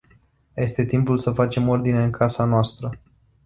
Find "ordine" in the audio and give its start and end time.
1.67-2.03